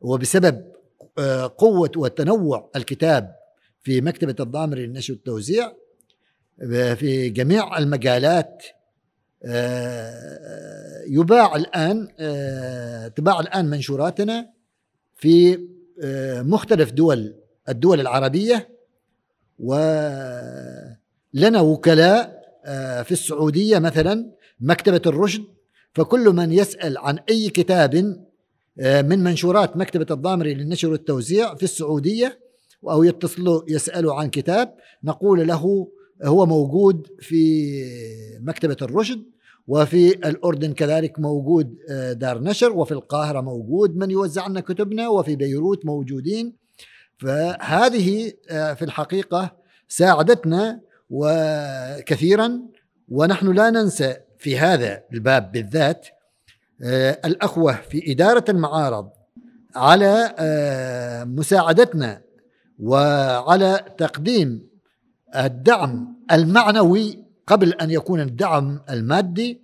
[0.00, 0.64] وبسبب
[1.18, 3.34] آه، قوة وتنوع الكتاب
[3.82, 5.72] في مكتبة الضامر للنشر والتوزيع
[6.72, 8.62] آه، في جميع المجالات
[9.44, 12.08] آه، يباع الآن
[13.14, 14.50] تباع الآن منشوراتنا
[15.16, 15.58] في
[16.42, 17.34] مختلف دول
[17.68, 18.74] الدول العربية.
[19.58, 19.74] و
[21.34, 25.44] لنا وكلاء آه، في السعودية مثلا مكتبة الرشد
[25.92, 28.24] فكل من يسأل عن أي كتاب
[28.80, 32.38] آه، من منشورات مكتبة الضامري للنشر والتوزيع في السعودية
[32.90, 35.88] أو يتصلوا يسألوا عن كتاب نقول له
[36.24, 37.64] هو موجود في
[38.40, 39.24] مكتبة الرشد
[39.66, 45.36] وفي الأردن كذلك موجود آه، دار نشر وفي القاهرة موجود من يوزع لنا كتبنا وفي
[45.36, 46.56] بيروت موجودين.
[47.18, 49.56] فهذه في الحقيقة
[49.88, 52.60] ساعدتنا وكثيرا
[53.08, 56.06] ونحن لا ننسى في هذا الباب بالذات
[56.82, 59.10] آه، الأخوة في إدارة المعارض
[59.76, 62.22] على آه، مساعدتنا
[62.78, 64.68] وعلى تقديم
[65.36, 69.60] الدعم المعنوي قبل أن يكون الدعم المادي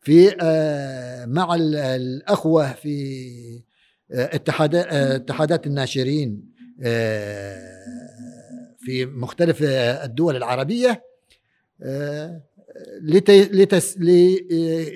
[0.00, 3.24] في آه، مع الأخوة في
[4.10, 6.54] اتحادات الناشرين
[8.84, 11.04] في مختلف الدول العربية
[11.82, 12.40] آه،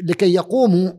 [0.03, 0.93] لكي يقوموا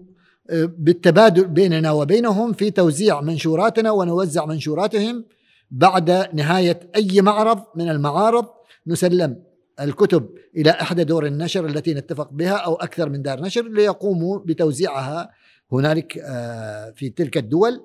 [0.50, 5.26] آه، بالتبادل بيننا وبينهم في توزيع منشوراتنا ونوزع منشوراتهم
[5.72, 8.46] بعد نهاية أي معرض من المعارض.
[8.88, 9.44] نسلم
[9.80, 15.32] الكتب إلى إحدى دور النشر التي نتفق بها أو أكثر من دار نشر ليقوموا بتوزيعها
[15.72, 17.82] هنالك آه، في تلك الدول.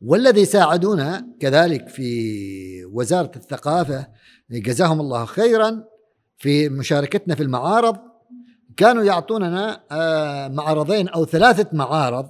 [0.00, 4.06] والذي ساعدونا كذلك في وزارة الثقافة
[4.50, 5.84] جزاهم الله خيرا
[6.38, 7.96] في مشاركتنا في المعارض.
[8.76, 12.26] كانوا يعطوننا آه، معرضين أو ثلاثة معارض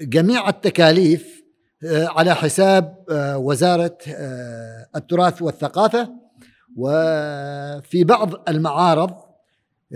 [0.00, 1.42] جميع التكاليف
[1.84, 3.98] آه، على حساب آه، وزارة
[4.96, 6.10] التراث والثقافة.
[6.76, 9.27] وفي بعض المعارض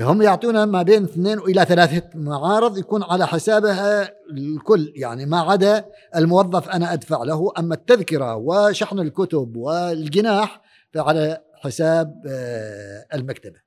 [0.01, 5.85] هم يعطونا ما بين اثنين إلى ثلاثة معارض يكون على حسابها الكل يعني ما عدا
[6.17, 10.61] الموظف أنا أدفع له أما التذكرة وشحن الكتب والجناح
[10.93, 13.61] فعلى حساب آه، المكتبة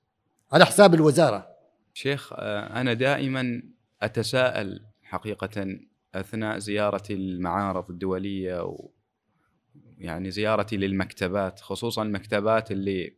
[0.52, 1.48] على حساب الوزارة.
[1.94, 3.64] شيخ آه، أنا دائما
[4.02, 5.78] أتساءل حقيقة
[6.16, 8.90] أثناء زيارتي المعارض الدولية و
[9.98, 13.16] يعني زيارتي للمكتبات خصوصا المكتبات اللي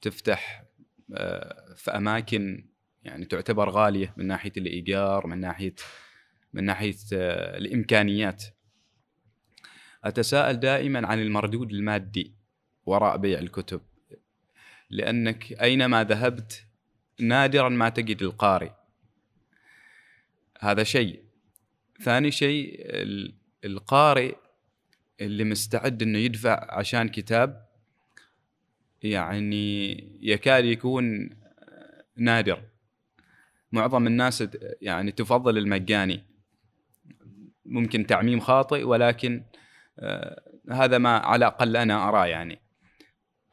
[0.00, 0.64] تفتح
[1.76, 2.70] في أماكن
[3.02, 5.74] يعني تعتبر غالية من ناحية الإيجار من ناحية
[6.52, 8.44] من ناحية آه، الإمكانيات.
[10.04, 12.34] أتساءل دائما عن المردود المادي
[12.86, 13.80] وراء بيع الكتب
[14.90, 16.64] لأنك أينما ذهبت
[17.20, 18.70] نادرا ما تجد القارئ
[20.60, 21.22] هذا شيء.
[22.02, 22.76] ثاني شيء
[23.64, 24.36] القارئ
[25.20, 27.69] اللي مستعد إنه يدفع عشان كتاب
[29.02, 31.30] يعني يكاد يكون
[32.16, 32.62] نادر.
[33.72, 34.44] معظم الناس
[34.82, 36.24] يعني تفضل المجاني.
[37.64, 39.44] ممكن تعميم خاطئ ولكن
[39.98, 42.60] آه هذا ما على الأقل أنا أراه يعني.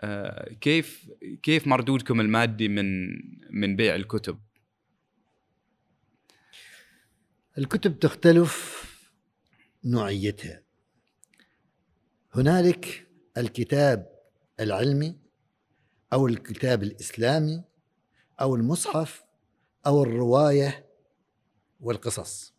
[0.01, 1.09] آه كيف
[1.43, 3.07] كيف مردودكم المادي من
[3.49, 4.39] من بيع الكتب؟
[7.57, 8.83] الكتب تختلف
[9.85, 10.61] نوعيتها.
[12.35, 13.07] هنالك
[13.37, 14.09] الكتاب
[14.59, 15.26] العلمي
[16.13, 17.63] أو الكتاب الإسلامي
[18.41, 19.25] أو المصحف
[19.85, 20.85] أو الرواية
[21.79, 22.53] والقصص.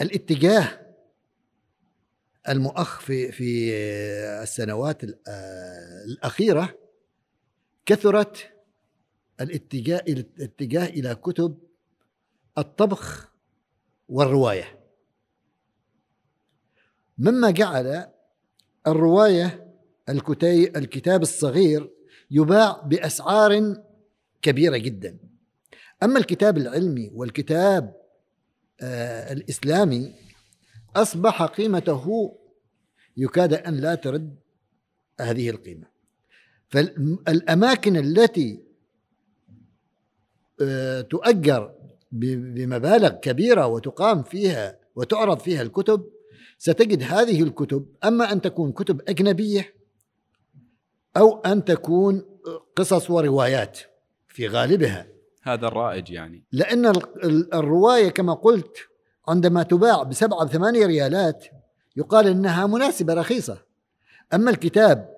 [0.00, 0.94] الاتجاه
[2.48, 3.74] المؤخ في في
[4.42, 5.00] السنوات
[6.06, 6.78] الأخيرة
[7.86, 8.52] كثرت
[9.40, 11.58] الاتجاه الاتجاه إلى كتب
[12.58, 13.32] الطبخ
[14.08, 14.78] والرواية.
[17.18, 18.12] مما جعل
[20.08, 21.90] الروايه الكتاب الصغير
[22.30, 23.82] يباع بأسعار
[24.42, 25.18] كبيرة جدا.
[26.02, 27.96] أما الكتاب العلمي والكتاب
[28.80, 30.14] آه الإسلامي
[30.96, 32.36] أصبح قيمته
[33.16, 34.36] يكاد أن لا ترد
[35.20, 35.86] هذه القيمة.
[36.68, 38.62] فالأماكن التي
[40.62, 41.74] آه تؤجر
[42.12, 46.04] بمبالغ كبيرة وتقام فيها وتعرض فيها الكتب
[46.58, 49.81] ستجد هذه الكتب أما أن تكون كتب أجنبية
[51.16, 52.22] أو أن تكون
[52.76, 53.78] قصص وروايات
[54.28, 55.06] في غالبها.
[55.42, 56.44] هذا الرائج يعني.
[56.52, 56.92] لأن
[57.54, 58.76] الرواية كما قلت
[59.28, 61.44] عندما تباع بسبعة بثمانية ريالات
[61.96, 63.58] يقال إنها مناسبة رخيصة.
[64.34, 65.12] أما الكتاب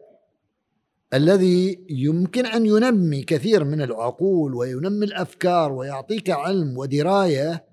[1.14, 7.64] الذي يمكن أن ينمي كثير من العقول وينمي الأفكار ويعطيك علم ودراية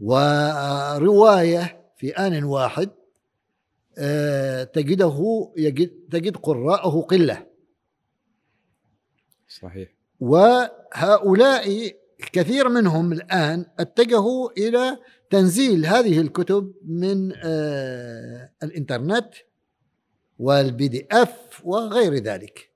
[0.00, 2.90] ورواية في آن واحد
[4.64, 7.46] تجده يجد تجد قراءه قلة.
[9.48, 9.88] صحيح.
[10.20, 11.92] وهؤلاء
[12.32, 14.98] كثير منهم الآن اتجهوا إلى
[15.30, 19.28] تنزيل هذه الكتب من آه، الإنترنت
[20.38, 22.70] والبي دي إف وغير ذلك.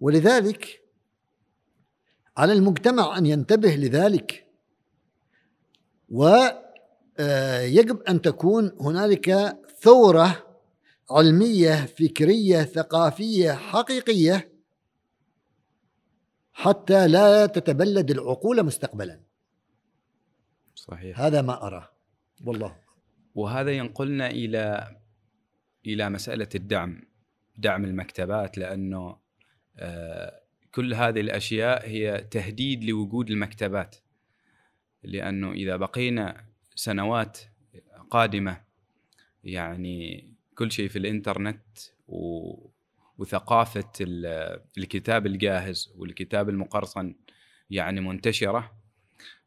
[0.00, 0.82] ولذلك
[2.36, 4.46] على المجتمع أن ينتبه لذلك.
[6.08, 6.36] و
[7.18, 10.45] آه، يجب أن تكون هنالك ثورة
[11.10, 14.52] علمية فكرية ثقافية حقيقية
[16.52, 19.20] حتى لا تتبلد العقول مستقبلا.
[20.74, 21.20] صحيح.
[21.20, 21.88] هذا ما أراه.
[22.44, 22.76] والله.
[23.34, 24.96] وهذا ينقلنا إلى
[25.86, 27.02] إلى مسألة الدعم
[27.58, 29.18] دعم المكتبات لأنه
[29.78, 30.40] آه،
[30.74, 33.96] كل هذه الأشياء هي تهديد لوجود المكتبات.
[35.02, 37.38] لأنه إذا بقينا سنوات
[38.10, 38.64] قادمة
[39.44, 41.62] يعني كل شيء في الإنترنت
[42.08, 42.52] و...
[43.18, 43.92] وثقافة
[44.78, 47.14] الكتاب الجاهز والكتاب المقرصن
[47.70, 48.72] يعني منتشرة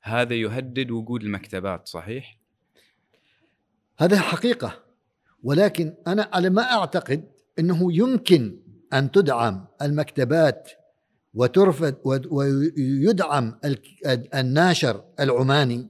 [0.02, 2.38] هذا يهدد وجود المكتبات صحيح؟
[3.98, 4.84] هذا حقيقة
[5.44, 7.24] ولكن أنا على ما أعتقد
[7.60, 8.60] إنه يمكن
[8.94, 10.70] أن تدعم المكتبات
[11.34, 13.60] وترفد ويدعم
[14.36, 15.88] الناشر العماني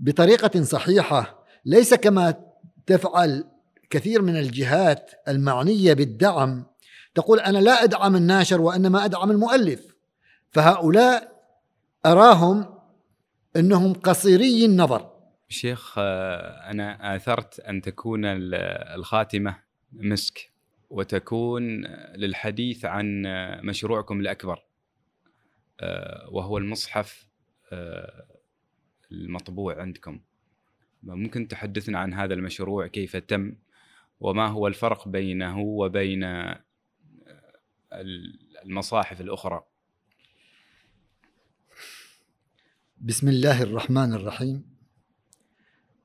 [0.00, 2.34] بطريقة صحيحة ليس كما
[2.86, 3.44] تفعل
[3.90, 6.64] كثير من الجهات المعنية بالدعم
[7.14, 9.94] تقول أنا لا أدعم الناشر وإنما أدعم المؤلف
[10.50, 11.34] فهؤلاء
[12.06, 12.74] أراهم
[13.56, 15.10] إنهم قصيري النظر.
[15.48, 19.56] شيخ آه، أنا آثرت أن تكون الخاتمة
[19.92, 20.50] مسك
[20.90, 21.84] وتكون
[22.16, 23.22] للحديث عن
[23.64, 24.64] مشروعكم الأكبر
[25.80, 27.26] آه، وهو المصحف
[27.72, 28.24] آه،
[29.12, 30.20] المطبوع عندكم.
[31.02, 33.54] ممكن تحدثنا عن هذا المشروع كيف تم؟
[34.24, 36.24] وما هو الفرق بينه وبين
[38.64, 39.64] المصاحف الأخرى؟
[42.98, 44.76] بسم الله الرحمن الرحيم.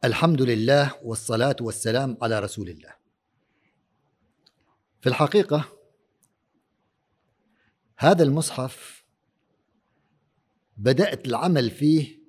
[0.03, 2.95] الحمد لله والصلاة والسلام على رسول الله.
[5.01, 5.65] في الحقيقة
[7.97, 9.05] هذا المصحف
[10.77, 12.19] بدأت العمل فيه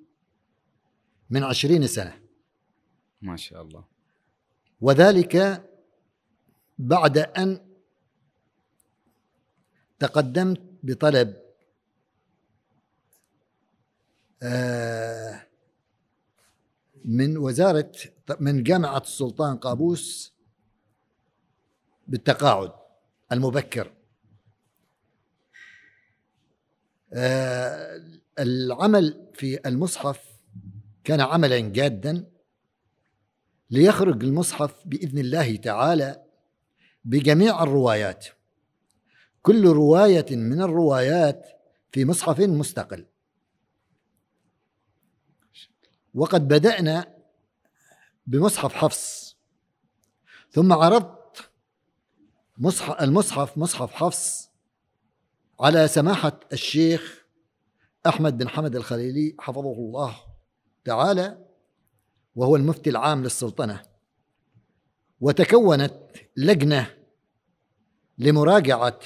[1.29, 2.21] من عشرين سنة.
[3.21, 3.85] ما شاء الله.
[4.81, 5.67] وذلك
[6.81, 7.59] بعد أن
[9.99, 11.41] تقدمت بطلب
[14.43, 15.47] آه،
[17.05, 17.91] من وزارة
[18.39, 20.33] من جامعة السلطان قابوس
[22.07, 22.71] بالتقاعد
[23.31, 23.91] المبكر.
[27.13, 28.01] آه،
[28.39, 30.19] العمل في المصحف
[31.03, 32.31] كان عملا جادا
[33.69, 36.30] ليخرج المصحف بإذن الله تعالى
[37.03, 38.25] بجميع الروايات.
[39.41, 41.47] كل رواية من الروايات
[41.91, 43.05] في مصحف مستقل.
[46.13, 47.15] وقد بدأنا
[48.27, 49.37] بمصحف حفص.
[50.51, 51.51] ثم عرضت
[52.57, 54.49] مصحف المصحف مصحف حفص
[55.59, 57.25] على سماحة الشيخ
[58.07, 60.15] أحمد بن حمد الخليلي حفظه الله
[60.85, 61.45] تعالى
[62.35, 63.90] وهو المفتي العام للسلطنة.
[65.21, 65.93] وتكونت
[66.37, 66.87] لجنة
[68.17, 68.99] لمراجعة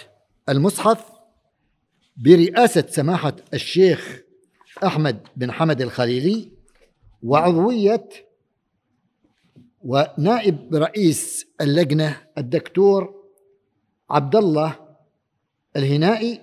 [0.49, 1.11] المصحف
[2.17, 4.21] برئاسة سماحة الشيخ
[4.83, 6.51] أحمد بن حمد الخليلي
[7.23, 8.09] وعضوية
[9.81, 13.23] ونائب رئيس اللجنة الدكتور
[14.09, 14.79] عبد الله
[15.75, 16.41] الهنائي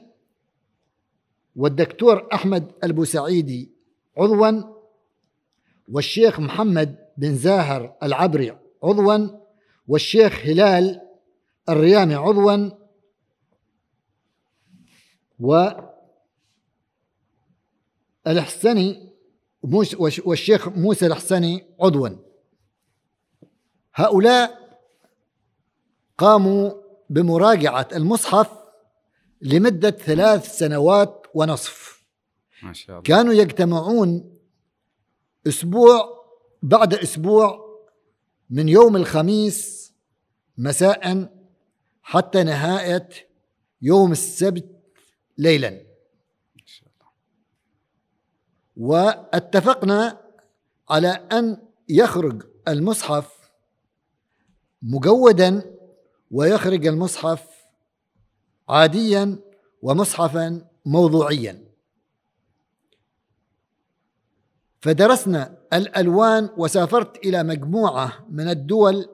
[1.56, 3.72] والدكتور أحمد البوسعيدي
[4.18, 4.62] عضوا
[5.88, 9.41] والشيخ محمد بن زاهر العبري عضوا
[9.86, 11.00] والشيخ هلال
[11.68, 12.70] الريامي عضوا
[18.26, 19.12] والحسني
[20.24, 22.08] والشيخ موسى الحسني عضوا.
[23.94, 24.78] هؤلاء
[26.18, 26.72] قاموا
[27.10, 28.50] بمراجعة المصحف
[29.40, 32.04] لمدة ثلاث سنوات ونصف.
[32.62, 33.02] ما شاء الله.
[33.02, 34.38] كانوا يجتمعون
[35.46, 36.24] أسبوع
[36.62, 37.61] بعد أسبوع
[38.52, 39.92] من يوم الخميس
[40.58, 41.32] مساء
[42.02, 43.08] حتى نهاية
[43.82, 44.66] يوم السبت
[45.38, 45.86] ليلا.
[48.76, 50.20] واتفقنا
[50.90, 53.50] على أن يخرج المصحف
[54.82, 55.76] مجودا
[56.30, 57.48] ويخرج المصحف
[58.68, 59.38] عاديا
[59.82, 61.71] ومصحفا موضوعيا.
[64.82, 69.08] فدرسنا الألوان وسافرت إلى مجموعة من الدول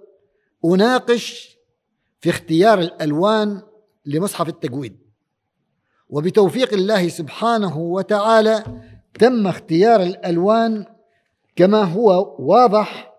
[0.65, 1.59] أناقش
[2.21, 3.63] في اختيار الألوان
[4.07, 4.99] لمصحف التجويد.
[6.09, 8.65] وبتوفيق الله سبحانه وتعالى
[9.19, 10.87] تم اختيار الألوان
[11.57, 13.15] كما هو واضح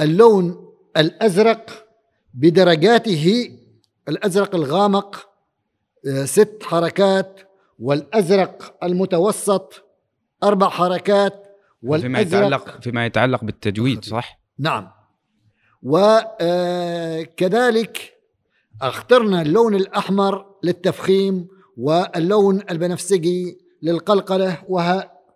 [0.00, 1.86] اللون الأزرق
[2.34, 3.58] بدرجاته
[4.08, 5.28] الأزرق الغامق
[6.08, 7.40] آه، ست حركات
[7.78, 9.84] والأزرق المتوسط
[10.42, 11.43] أربع حركات
[11.92, 14.90] فيما يتعلق فيما يتعلق بالتجويد صح؟ نعم.
[15.82, 17.34] وكذلك
[18.82, 24.58] اخترنا اللون الأحمر للتفخيم واللون البنفسجي للقلقلة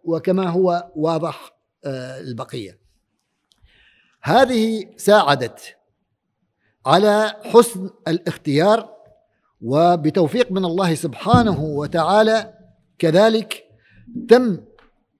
[0.04, 2.78] وكما هو واضح آه، البقية.
[4.22, 5.76] هذه ساعدت
[6.86, 8.98] على حسن الاختيار
[9.60, 12.54] وبتوفيق من الله سبحانه وتعالى
[12.98, 13.64] كذلك
[14.28, 14.58] تم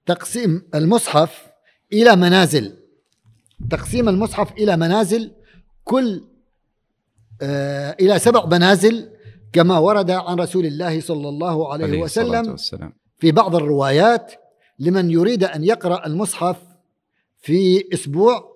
[0.09, 1.47] تقسيم المصحف
[1.93, 2.73] إلى منازل
[3.71, 5.31] تقسيم المصحف إلى منازل
[5.83, 6.23] كل
[7.41, 9.09] آه إلى سبع منازل
[9.53, 12.93] كما ورد عن رسول الله صلى الله عليه, عليه وسلم والسلام.
[13.17, 14.33] في بعض الروايات
[14.79, 16.57] لمن يريد أن يقرأ المصحف
[17.41, 18.49] في أسبوع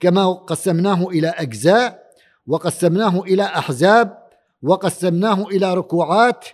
[0.00, 2.02] كما قسمناه إلى أجزاء
[2.46, 4.18] وقسمناه إلى أحزاب
[4.62, 6.44] وقسمناه إلى ركوعات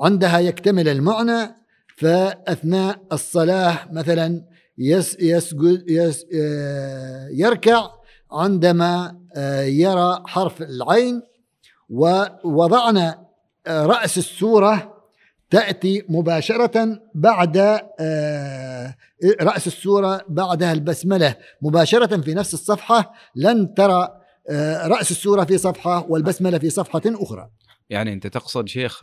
[0.00, 1.57] عندها يكتمل المعنى
[1.98, 4.44] فأثناء الصلاة مثلا
[4.78, 7.90] يسجد يس آه، يركع
[8.32, 11.22] عندما آه، يرى حرف العين
[11.90, 13.26] ووضعنا
[13.66, 14.94] آه، رأس السورة
[15.50, 17.58] تأتي مباشرة بعد
[19.40, 21.36] رأس السورة بعدها البسملة.
[21.62, 24.08] مباشرة في نفس الصفحة لن ترى
[24.84, 27.50] رأس السورة في صفحة والبسملة في صفحة أخرى.
[27.90, 29.02] يعني أنت تقصد شيخ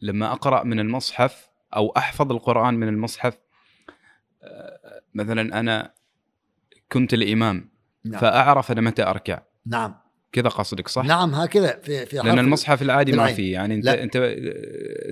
[0.00, 3.38] لما أقرأ من المصحف أو أحفظ القرآن من المصحف.
[4.42, 5.94] آه، مثلا أنا
[6.92, 7.70] كنت الإمام
[8.04, 8.20] نعم.
[8.20, 9.42] فأعرف أنا متى أركع.
[9.66, 9.94] نعم.
[10.32, 14.02] كذا قصدك صح؟ نعم هكذا في في لأن المصحف العادي ما فيه يعني أنت لا.
[14.02, 14.36] أنت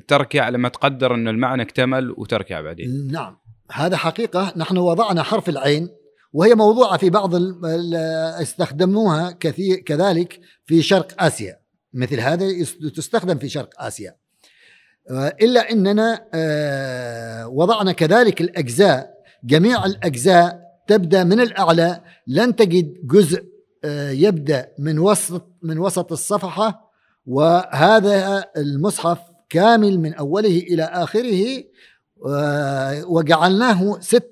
[0.09, 3.09] تركع لما تقدر أن المعنى اكتمل وتركع بعدين.
[3.13, 3.39] نعم.
[3.73, 4.53] هذا حقيقة.
[4.57, 5.89] نحن وضعنا حرف العين
[6.33, 7.35] وهي موضوعة في بعض
[8.41, 11.61] استخدموها كثير كذلك في شرق آسيا.
[11.95, 12.47] مثل هذا
[12.95, 14.11] تستخدم في شرق آسيا.
[14.11, 14.17] آه،
[15.11, 23.45] إلا أننا آه، وضعنا كذلك الأجزاء جميع الأجزاء تبدأ من الأعلى لن تجد جزء
[23.85, 26.91] آه، يبدأ من وسط من وسط الصفحة
[27.27, 29.19] وهذا المصحف
[29.51, 31.65] كامل من أوله إلى آخره
[33.07, 34.31] وجعلناه ست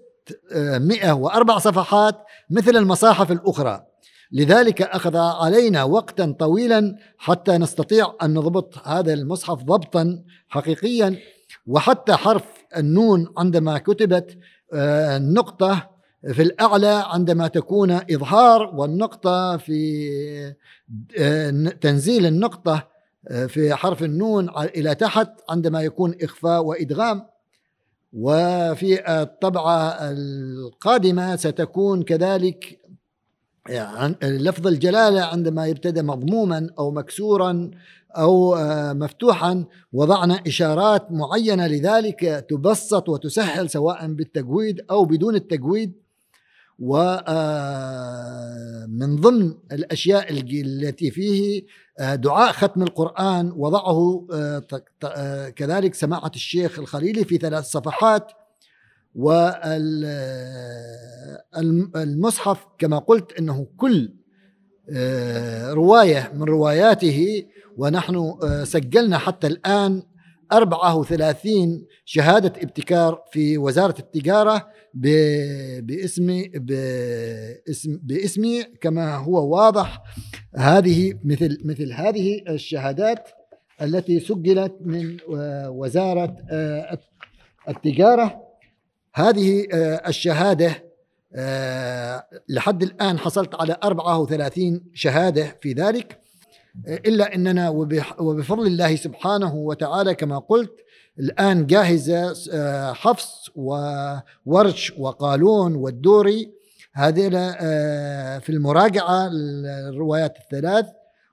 [0.79, 3.86] مئة وأربع صفحات مثل المصاحف الأخرى.
[4.33, 11.17] لذلك أخذ علينا وقتا طويلا حتى نستطيع أن نضبط هذا المصحف ضبطا حقيقيا
[11.67, 12.45] وحتى حرف
[12.77, 14.39] النون عندما كتبت
[14.73, 15.91] آه، النقطة
[16.33, 20.55] في الأعلى عندما تكون إظهار والنقطة في
[21.19, 21.51] آه،
[21.81, 22.89] تنزيل النقطة
[23.29, 27.27] آه، في حرف النون إلى تحت عندما يكون إخفاء وإدغام.
[28.13, 32.79] وفي الطبعة القادمة ستكون كذلك
[33.69, 37.71] يعني لفظ الجلالة عندما يبتدى مضموما أو مكسورا
[38.17, 45.93] أو آه، مفتوحا وضعنا إشارات معينة لذلك تبسط وتسهل سواء بالتجويد أو بدون التجويد.
[46.79, 48.87] ومن آه،
[49.21, 51.63] ضمن الأشياء التي فيه
[51.99, 54.27] آه، دعاء ختم القرآن وضعه
[55.57, 58.33] كذلك سماحة الشيخ الخليلي في ثلاث صفحات.
[61.95, 64.13] والمصحف كما قلت إنه كل
[64.91, 67.45] آه، رواية من رواياته
[67.77, 70.03] ونحن آه، سجلنا حتى الآن
[70.53, 80.03] 34 شهادة ابتكار في وزارة التجارة باسم باسم باسمي كما هو واضح.
[80.57, 83.29] هذه مثل مثل هذه الشهادات
[83.83, 86.37] التي سجلت من آه، وزارة
[87.69, 88.46] التجارة.
[89.17, 90.85] هذه آه، الشهادة
[91.35, 96.21] آه، لحد الآن حصلت على 34 شهادة في ذلك
[96.87, 97.69] آه، إلا أننا
[98.19, 100.73] وبفضل الله سبحانه وتعالى كما قلت
[101.19, 102.35] الآن جاهزة
[102.93, 106.53] حفص وورش وقالون والدوري
[106.93, 107.29] هذه
[108.39, 109.31] في المراجعة
[109.89, 110.87] الروايات الثلاث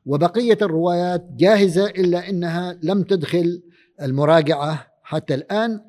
[0.06, 3.62] وبقية الروايات جاهزة إلا أنها لم تدخل
[4.02, 5.82] المراجعة حتى الآن.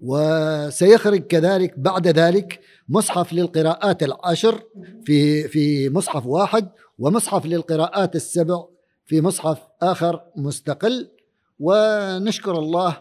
[0.00, 4.62] وسيخرج كذلك بعد ذلك مصحف للقراءات العشر
[5.04, 6.68] في في مصحف واحد
[6.98, 8.64] ومصحف للقراءات السبع
[9.06, 11.10] في مصحف آخر مستقل.
[11.58, 12.96] ونشكر الله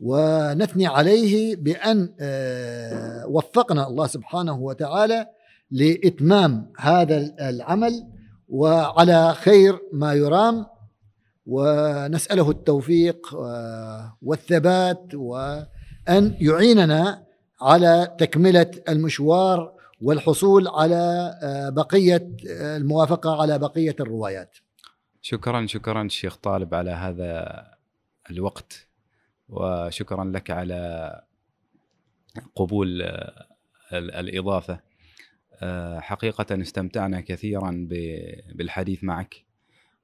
[0.00, 5.26] ونثني عليه بأن آه، وفقنا الله سبحانه وتعالى
[5.70, 8.06] لإتمام هذا العمل.
[8.48, 10.66] وعلى خير ما يرام.
[11.46, 15.60] ونسأله التوفيق آه، والثبات و
[16.08, 17.26] أن يعيننا
[17.60, 24.56] على تكملة المشوار والحصول على آه، بقية آه، الموافقة على بقية الروايات.
[25.22, 27.62] شكرا شكرا شيخ طالب على هذا
[28.30, 28.86] الوقت
[29.48, 31.12] وشكرا لك على
[32.54, 33.46] قبول آه،
[33.92, 34.88] الإضافة.
[35.98, 37.88] حقيقة استمتعنا كثيرا
[38.54, 39.44] بالحديث معك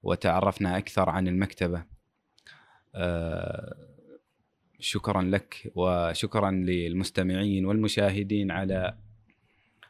[0.02, 1.84] وتعرفنا أكثر عن المكتبة.
[4.84, 8.94] شكرا لك وشكرا للمستمعين والمشاهدين على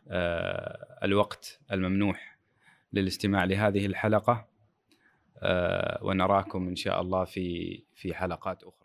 [0.09, 2.39] آه، الوقت الممنوح
[2.93, 4.47] للاستماع لهذه الحلقة.
[5.39, 8.84] آه، ونراكم إن شاء الله في في حلقات أخرى.